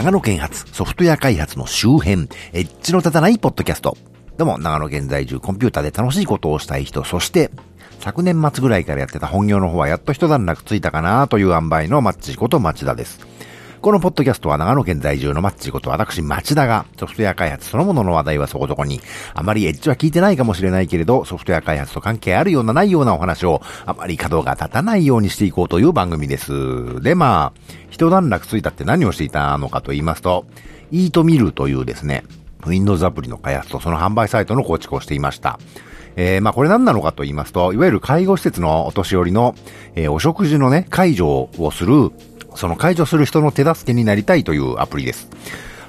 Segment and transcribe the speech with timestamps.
[0.00, 2.22] 長野県発ソフトウェア開発の周辺、
[2.54, 3.98] エッジの立たないポッドキャスト。
[4.38, 7.50] どうも、長野県在住コンピューターで楽しいことをしたい人、そして、
[7.98, 13.26] 昨年末ぐらいからやってた本業の方はやっと一段落ついたかなという塩梅のマッチこと町田です。
[13.80, 19.00] このポッドキャストは長野県在住のマッチこと私町田がソフトウェア開発そのものの話題はそこそこに、
[19.32, 27.00] あまりエッジは聞いてないかもしれないけれど、ソフトウェア開発と関係あるようなないようなお話をあまり角が立たないようにしていこうという番組です。
[27.00, 30.44] で、まあ、一段落ついたって何をしていたのかと言いますと、
[30.90, 32.24] イートミルというですね、
[32.66, 35.58] Windows アプリの開発とその販売サイトの構築をしていました。
[36.16, 39.54] えー、まあこれ何なのかと言いますと、いわゆる介護施設のお年寄りの、
[39.94, 42.10] えー、お食事のね、介助をする
[42.54, 45.28] その解除する人の手助けになりたいというアプリです。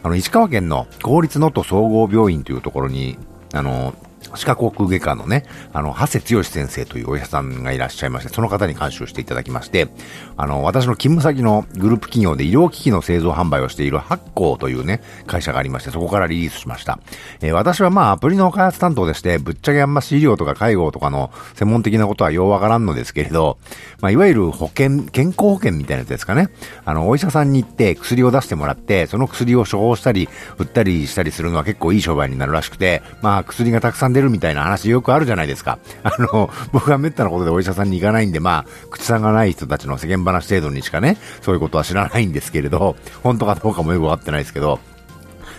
[0.04, 3.18] あの、石川県の公立能登総合病院というところに、
[3.53, 3.94] あの、
[4.33, 9.89] 歯科口腔外科のね、あの、長谷剛先生というお医者さんがいらっしゃいまして、その方に監修していただきまして、
[10.38, 17.00] あの、私の勤務先のグループ企業で医療機器の製造販売をしている発光というね、会社がありまして、そこからリリースしました。
[17.41, 23.58] えー、私はまあ、アプリの開発担当でして、ぶっちゃけあんまし医療とか介護とかの専門的なことはようわからんのですけれど、
[24.02, 26.50] まあ、いわゆる保険、健康保険みたいなやつですかね。
[26.85, 35.80] あの、お医者さんに行って薬を出してもらって、その薬を処方したり、売ったりしたりするのは結構いい商売になるらしくて、まあ、薬がたくさん出るみたいな話よくあるじゃないですか。
[36.04, 44.80] あの、僕は滅多なことでお医者さんに行かないんで、まあ、口さんがない人たちの世間話程度にしかね、そういうことは知らないんですけれど、本当かどうかもよくわかってないですけど、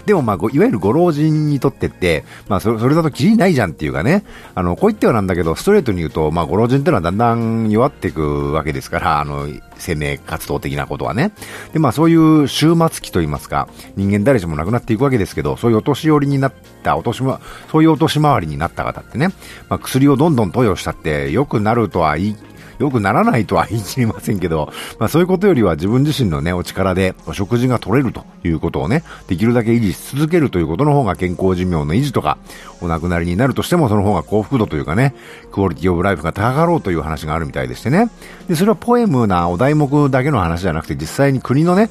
[0.06, 11.33] でもまあ、いわゆるご老人にとってって、まあそれ、それだときりないじゃんっていうかね、あの、こう言ってはなんだけど、ストレートに言うと、まあ、ご老人ってのはだんだん弱っていくわけですから、あの、生命活動的なことはね。
[11.72, 17.41] で、まあ、そういう終末期といいますか、人間誰しも亡くなっていくわけですけど、そういうお年寄りになった、お年ま、
[17.71, 19.28] そういうお年回りになった方ってね、
[19.69, 22.37] まあ、薬をどんどん投与したって良くなるとは言い
[22.78, 32.38] 良くならないとは言い切りませんけど、まあそういうことよりは自分自身のね、お力でお食事が取れるということをね、できるだけ維持し続けるということの方が健康寿命の維持とか、
[32.81, 35.15] お亡くなりになるとしてもその方が幸福度というかね、
[35.53, 38.11] クオリティオブライフが高かろうという話があるみたいでしてね。
[38.49, 41.91] で、それはポエムなお題目だけの話じゃなくて実際に国のね、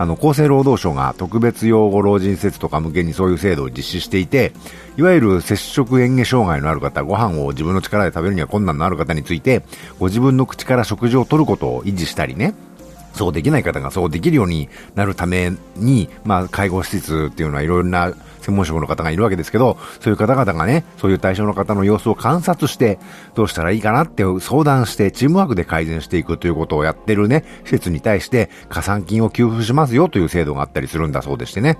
[0.00, 4.54] あの、厚生労働省が特別養護老人施設とか向けにそういう制度を実施していて、
[4.96, 9.62] いわゆる接触嚥下障害のある方、ご飯を自分の力で食べるには困難のある方について、
[9.98, 12.54] ご自分の口から食事をとることを維持したりね、
[13.12, 22.98] そうできない方がそうできるようになるために、まあ、介護施設っていうのはいろいろな専門職の方がいるわけですけど、そういう方々がね、そういう対象の方の様子を観察して、
[23.34, 31.78] どうしたらいいかなって相談して、チームワークで改善していくということをやってるね、施設に対して加算金を給付しますよという制度があったりするんだそうでしてね。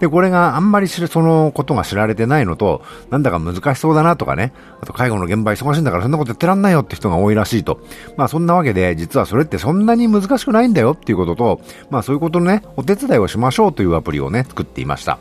[0.00, 7.80] で、これがあんまりそのことが知られてないのと、なんだか難しそうだなとかね、あと介護の現場忙しいんだからそんなことやってらんないよって人が多いらしいと。
[8.16, 11.60] まあそんなわけで、実はそれってそんなに難しくないんだよっていうことと、
[11.90, 15.18] まあそういうことのね、お手伝いをしましょうというアプリをね、作っていました。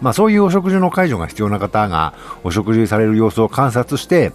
[0.00, 4.32] まあそういうお食事の介助が必要な方がお食事される様子を観察して、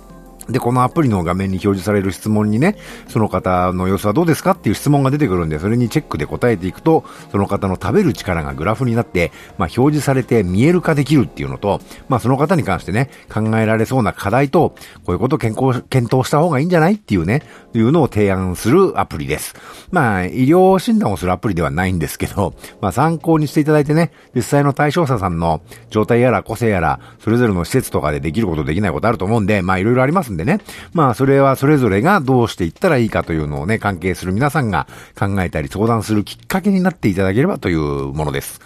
[0.50, 14.76] で、このアプリの画面に表示される質問にね、その方の様子はどうですかっていう質問が出てくるんで、それにチェックで答えていくと、その方の食べる力がグラフになって、まあ、表示されて見える化できるっていうのと、まあ、その方に関してね、考えられそうな課題と、
[15.06, 17.42] こういうことを健康、検討した方がいいんじゃないっていうね、
[17.74, 19.56] いうのを提案するアプリです。
[19.92, 30.60] まあ、医療診断をするアプリではないんですけど、まあ、参考にしていただいてね、実際の対象者さんの状態やら個性やら、それぞれの施設とかでできることできないことあると思うんで、まあ、いろいろありますんでね。
[30.94, 34.88] まあ、それはそれぞれがどうしていったらいいかというのをね、関係する皆さんが
[35.18, 37.80] 考えたり相談するきっかけになっていただければという
[38.14, 38.62] ものです。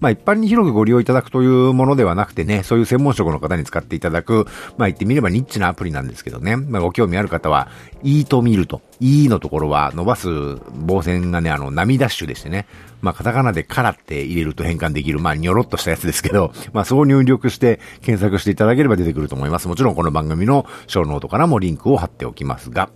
[0.00, 4.46] まあ一般に広くご利用いただくというものではなくてね、そういう専門職の方に使っていただく、
[4.78, 7.68] まあ言ってみればニッチなアプリなんですけどね、まあご興味ある方は、
[8.02, 10.28] E と見ると、E のところは伸ばす
[10.74, 12.66] 棒線がね、あの、波ダッシュでしてね、
[13.02, 19.68] まあカタカナでカラって入れると変換できる、まあニョロっとしたやつですけど、 まあそう入力して検索していただければ出てくると思います。
[19.68, 22.88] もちろんこの番組のショーノートからもリンクを貼っておきますが、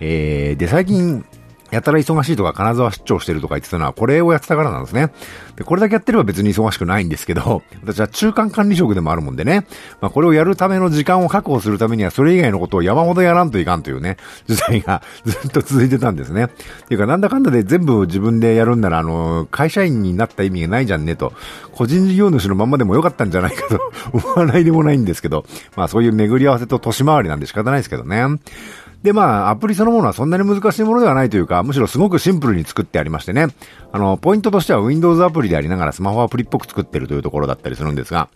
[0.00, 1.24] えー、で、最近、
[1.70, 5.12] やたら忙しいとか金沢出張してるとか言ってたのはこれをやってたからなんですね。
[5.56, 9.66] で、これだけやってれば別に忙しくないんですけど、 私は中間管理職でもあるもんでね、
[10.00, 14.16] まあこれをやるための時間を確保するためにはそれ以外のことを山ほどやらんといかんというね、
[14.46, 16.44] 時代が ずっと続いてたんですね。
[16.44, 16.48] っ
[16.88, 21.32] ていうかなんだかんだで全部自分でやるんならあの、会社員になった意味がないじゃんねと、
[21.72, 23.80] 個人事業主のまんまでもよかったんじゃないかと
[24.12, 25.44] 思わないでもないんですけど、
[25.76, 28.38] まあそういう巡り合わせと年回りなんで仕方ないですけどね。
[29.02, 33.46] で、まあ、アプリそのものはそんなに難しいものではないというか、むしろすごくシンプルに作ってありましてね。
[33.92, 38.28] あの、ポイントとしては Windows アプリでありながらスマホアプリっぽく作ってるというところだったりするんですが、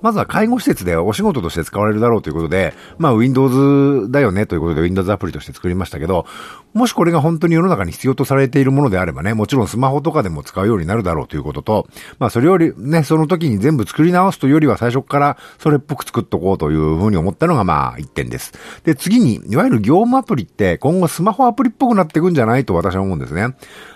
[0.00, 6.26] まずは介護施設でお仕事として使われるだろうということで、まあ Windows だよねということで Windows アプリとして作りましたけど、
[6.74, 11.86] もしこれが本当に世の中に必要とされているものであればね、もちろんスマホとかでも使うようになるだろうということと、
[12.18, 18.52] まあそれよりね、その時に全部作り直すというよりは最初からそれっぽく作っとこうというふうに思ったのがまあ一点です。
[18.84, 23.54] で、次に、いわゆる業務アプリって今後スマホアプリっぽくなっていくんじゃないと私は思うんですね。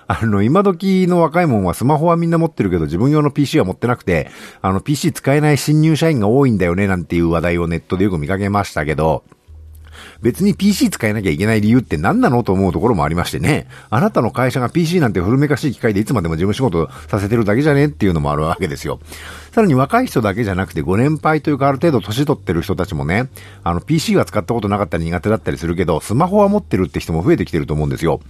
[0.09, 4.31] あの、今時の若いもんはスマホはみんな持ってるけど自分用の PC は持ってなくて、
[4.63, 9.25] あの PC 使えない新入社員が多いんだよねなんていう話題をネットでよく見かけましたけど、
[10.21, 13.67] 別に PC 使えなきゃいけない理由って何なのと思うところもありましてね。
[13.91, 19.01] あなたの会社が PC なんて古めかしい機械でいつまでも事務仕事させてるだけじゃねっていうのもあるわけですよ。
[19.53, 23.29] さらに若い人だけじゃなくてご年配というかある程度年取ってる人たちもね、
[23.65, 28.21] あの PC は使ったことなかったり苦手だったりするけど、スマホは持ってるって人も増えてきてると思うんですよ。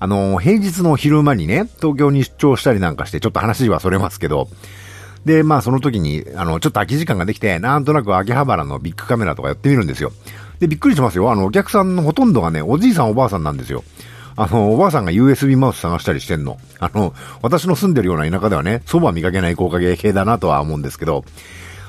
[0.00, 4.48] あの、平日の昼間にね、東京に出張したりなんかして、ちょっと話はそれますけど、
[5.24, 10.12] で、まあその時に、あの、ちょっと空き時間ができて、なんとなく秋葉原のビッグカメラとかやってみるんですよ。
[10.60, 11.30] で、びっくりしますよ。
[11.30, 13.84] あの、お客さんのほとんどがね、おじいさんおばあさんなんですよ。
[14.36, 16.58] あの、おばあさんが USB マウス探したりしてんの。
[16.78, 17.12] あの、
[17.42, 21.24] 私の住んでるような田舎ではね、そば見かけない高価芸系だなとは思うんですけど、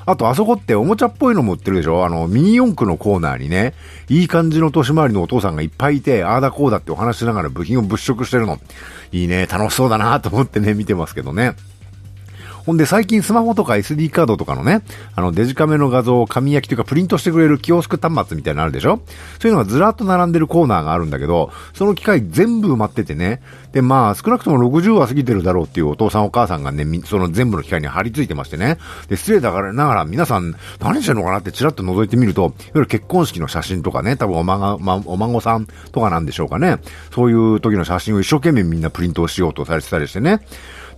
[0.06, 2.04] あと、あそこっておもちゃっぽいのも売ってるでしょ？
[2.04, 3.74] あの、ミニ四駆のコーナーにね、
[4.08, 8.58] いい感じの年回りのお父さんがいっぱいいて、ああだこうだってお話しながら部品を物色してるの。
[9.12, 11.54] いいね、楽しそうだなと思ってね、見てますけどね。
[12.70, 14.82] ほんで最近スマホとか SD カードとかのね、
[15.16, 19.02] あのデジカメの画像を紙焼きというかプリントしてくれるキオスク端末みたいなのあるでしょ？
[19.40, 28.78] そういうのがずらっと並んでるコーナーがあるんだけど、その機械全部埋まっててね、でまあ少なくとも60は過ぎてるだろうっていうお父さんお母さんがね、その全部の機械に張り付いてましてね、
[29.08, 36.76] で失礼だからながら皆さん何してんのかなってチラッと覗いてみると、いわゆる結婚式の写真とかね、多分お孫、ま、お孫さんとかなんでしょうかね、
[37.12, 40.40] そういう時の写真を一生懸命みんなプリントをしようとされてたりしてね、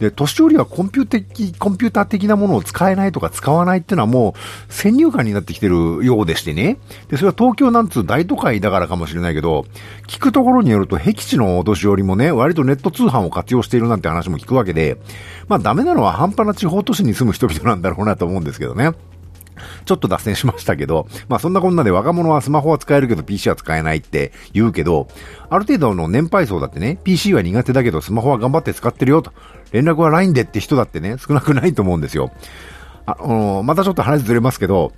[0.03, 6.79] で、年寄りはコンピュー的、コンピューター的なものを使えないとか使わないっていうのはもう先入観になってきてるようでしてね。
[7.09, 9.65] で、それは東京なんつう大都会だからかもしれないけど、
[10.09, 14.99] 聞くところによると、僻地のお年寄りもね、割とネット通販を活用しているなんて話も聞くわけで、
[15.49, 18.91] まあダメなのは半端な地方都市に住む人々なんだろうなと思うんですけどね。
[19.85, 25.09] ちょっと脱線しましたけど、まあそんなこんなで若者はスマホは使えるけど PC は使えないって言うけど、
[25.51, 29.33] ある程度の年配層だってね、PC は苦手だけどスマホは頑張って使ってるよと、
[29.73, 32.33] 連絡は LINE でって人だってね、少なくないと思うんですよ。
[33.07, 34.93] あ、のまたちょっと話ずれますけど、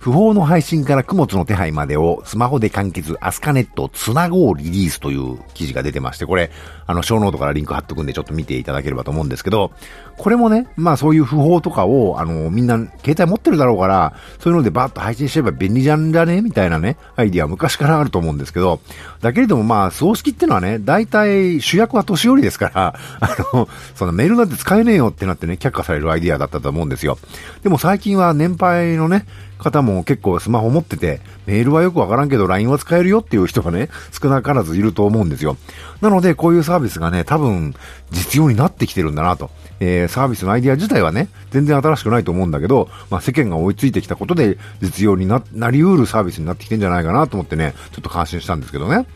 [0.00, 6.50] 訃報の配信から供物の手配までをスマホで完結、アスカネットつなごうリリースという記事が出てまして、これ、
[6.86, 9.72] あの、ショーノートからリンク貼っとくんでちょっと見ていただければと思うんですけど、
[10.16, 18.80] これもね、まあそういう訃報とかを、あの、みんな携帯持ってるだろうから、そういうのでバーッと配信しちゃえば便利じゃんじゃねみたいなね、アイディアは昔からあると思うんですけど、
[19.20, 27.18] だけれどもまあ、葬式ってのはね、大体主役は年寄りですから、 あの、そのメールなんて使えねえよってなってね、却下されるアイディアだったと思うんですよ。
[27.62, 29.26] でも最近は年配のね、
[29.60, 35.56] 方も結構スマホ持ってて、メールはよくわからんけど LINE は使えるよっていう人がね、少なからずいると思うんですよ。
[36.00, 37.74] なので、こういうサービスがね、多分、
[38.10, 39.50] 実用になってきてるんだなと。
[39.80, 49.06] えー、サービスのアイディア自体はね、全然新しくないと思うんだけど、まあ、世間が追いついてきたことで、実用にな、なりうるサービスになってきてんじゃないかなと思ってね、ちょっと感心したんですけどね。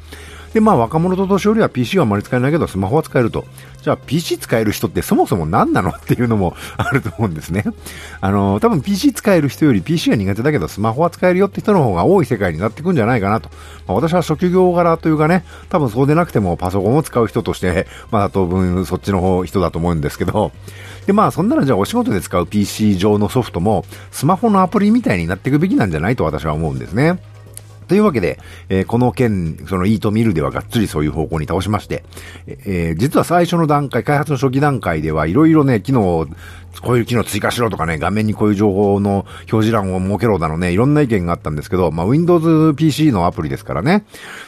[0.55, 3.45] で、まあ若者と年寄りは PC はあまり使えないけど、スマホは使えると。
[3.83, 7.65] じゃあ PC 使える人ってそもそも何なのっていうのも あると思うんですね。
[8.21, 13.51] あの、多分 PC 使える人より PC が苦手だけどスマホは使えるよって人の方が多い世界になってくんじゃないかなと。
[13.89, 20.53] まあ、私は職業柄というかね、多分そうでなくてもパソコンを使う人として、 まだ当分そっちの方人だと思うんですけど、
[21.07, 27.19] で、まあそんなのじゃあお仕事で使う PC 上のソフトもスマホのアプリみたいになっていくべきなんじゃないと私は思うんですね。
[27.87, 28.39] というわけで、
[28.69, 32.05] えー、この件、そのイートミルではがっつりそういう方向に倒しまして、
[32.47, 36.27] えー、実は最初の段階、開発の初期段階ではいろいろね、機能
[36.83, 44.05] こういう機能追加しろとかね、画面にこういう情報の表示欄を設けろだのね、いろんな意見があったんですけど、まあ、Windows PC のアプリですからね、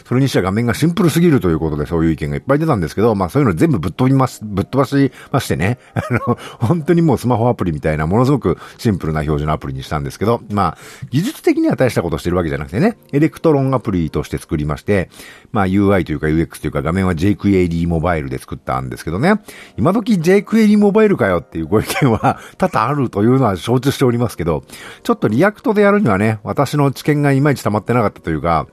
[0.06, 10.78] それにしては画面がシンプルすぎるということでそういう意見がいっぱい出たんですけど、まあ、そういうの全部ぶっ飛びます、ぶっ飛ばしましてね、 あの、本当にもうスマホアプリみたいなものすごくシンプルな表示のアプリにしたんですけど、まあ、
[11.10, 15.10] 技術的には大したことしてるわけじゃなくてね、エレクトロンアプリとして作りまして、
[15.52, 19.40] まあ、UI というか UX というか画面は jQuery モバイルで作ったんですけどね、
[19.76, 22.15] 今時 jQuery モバイルかよっていうご意見は
[22.58, 24.64] 多々あるというのは承知しておりますけど、
[25.02, 28.66] ちょっと React でやるにはね、私の知見がいまいち溜まってなかったというか、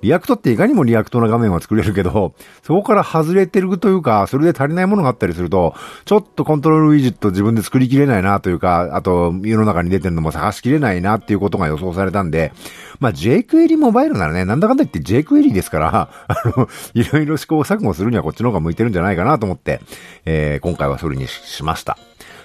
[0.00, 5.74] React っていかにも React な画面は作れるけど、そこから外れてるというか、それで足りないものがあったりすると、
[6.04, 12.52] ちょっとコントロールウィジェット自分で作りきれないなというか、あと、世の中に出てるのも探しきれないなっていうことが予想されたんで、
[13.00, 19.80] まあ、jQuery モバイルならね、なんだかんだ言って jQuery ですから、 あの、いろいろ試行錯誤するにはこっちの方が向いてるんじゃないかなと思って、
[20.24, 21.98] えー、今回はそれにしました。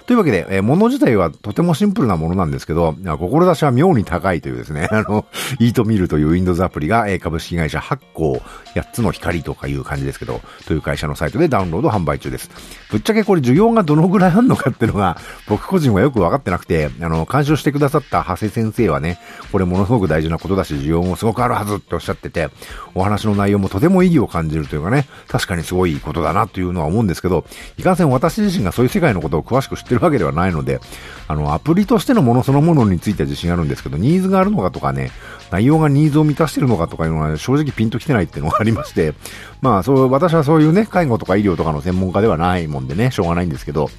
[0.06, 5.24] というわけで、えー、物自体はとてもシンプルなものなんですけど、志は妙に高いというですね、 あの、
[5.58, 8.42] イートミルという Windows アプリが、えー、株式会社発行
[8.74, 12.50] 8つの光とかいう感じですけど、という会社のサイトでダウンロード販売中です。
[12.90, 15.16] ぶっちゃけこれ需要がどのぐらいあるのかっていうのが、
[15.48, 19.18] 僕個人はよくわかってなくて、あの、監修してくださった長谷先生はね、
[19.52, 22.50] これものすごく大事なことだし、需要もすごくあるはずっておっしゃってて、
[22.94, 27.46] お話の内容もとても意義を感じるというかね、確かにすごいことだなというのは思うんですけど、
[27.78, 30.80] いかんせん私自身がそういう世界のことを詳しく知ってるわけではないので、
[31.26, 35.10] あの、アプリとしてのものそのものについては自信あるんですけど、ニーズがあるのかとかね、
[35.50, 39.14] 内容がニーズを満たしてるのかとかいうのは正直ピンときてないっていうのがありまして、
[39.60, 43.90] まあそう、私はそういうね、介護とか医療とかの専門家ではないもんでね、しょうがないんですけど、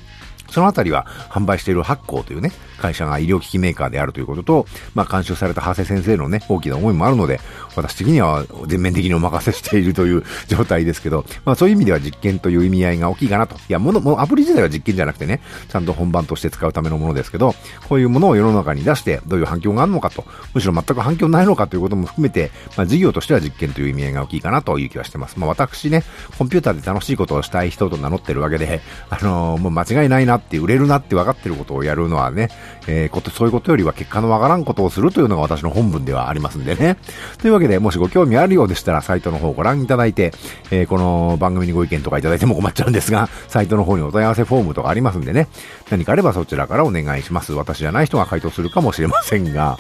[0.56, 7.42] そのあたりは販売している発行というね、会社が医療機器メーカーであるということと、まあ監修された長谷先生のね、大きな思いもあるので、
[7.76, 13.56] 私的には全面的にお任せしているという状態ですけど、まあそういう意味では実験という意味合いが大きいかなと。
[13.56, 17.54] いや、もの、もうアプリ自体は実験じゃなくてね、ちゃんと本番として使うためのものですけど、
[17.90, 25.38] こういうものを世の中に出してどういう反響があるのかと、むしろ全く反響ないのかということも含めて、まあ事業としては実験という意味合いが大きいかなという気はしてます。
[25.38, 26.04] まあ私ね、
[26.38, 32.50] コンピューターで楽しいことをしたい人と名乗ってるわけで、あのー、もう間違いないなって売れるなって分かってることをやるのはね、
[32.88, 36.98] えー、こと、そういうことよりは結果のわからんことをするというのが私の本分ではありますんでね。
[37.40, 40.34] というわけで、もしご興味あるようでしたら、サイトの方をご覧いただいて、
[40.72, 45.48] えー、この番組にご意見とかいただいても困っちゃうんですが、サイトの方にお問い合わせフォームとかありますんでね、
[45.90, 47.54] 何かあればそちらからお願いします。
[47.54, 49.78] 私じゃない人が回答するかもしれませんが、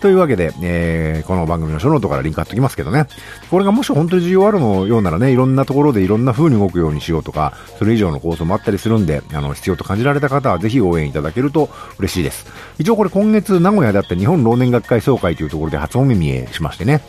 [0.00, 3.06] というわけで、えー、この番組のショーノートからリンク貼っときますけどね。
[3.50, 12.46] これがもし本当に需要あるのようならね、いろんなところでいろんな風に動くようにしようとか、それ以上の構想もあったりするんで、あの、必要と感じじられた方はぜひ応援いただけると嬉しいです。
[12.78, 17.02] 一応これ今月名古屋であった日本老年学会総会というところで初お目見えしましてね。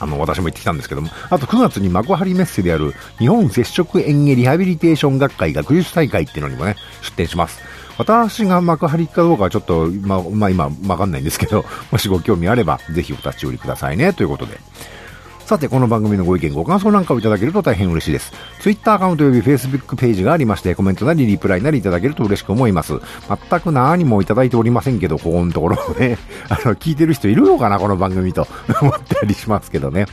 [0.00, 7.60] あの、私も行ってきたんですけども、あと9月に幕張メッセである日本接触園芸リハビリテーション学会学術大会っていうのにもね、出展します。
[7.98, 14.60] 私が幕張かどうかはちょっと、ま、まあ、今、わかんないんですけど、もしご興味あれば、ぜひお立ち寄りくださいね、ということで。
[15.48, 18.32] さて、この番組のご意見、ご感想なんかをいただけると大変嬉しいです。
[18.60, 23.00] Twitter アカウント及び Facebook ページがありまして、コメントなりリプライなりいただけると嬉しく思います。
[23.50, 26.18] 全く何もいただいておりませんけど、ここのところね、
[26.50, 28.46] あの、聞いてる人いるのかな、この番組と
[28.82, 30.04] 思ったりしますけどね。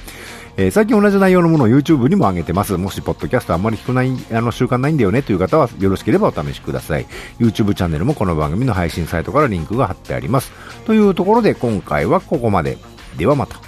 [0.56, 2.77] えー、最近同じ内容のものを YouTube にも上げてます。
[2.77, 7.06] もし、ポッドキャストあんまり聞くない、あの、習慣ないんだよねという方は、よろしければお試しください。
[7.42, 10.54] YouTube チャンネルもこの番組の配信サイトからリンクが貼ってあります。
[10.86, 12.77] というところで、今回はここまで。
[13.18, 13.64] ではまた。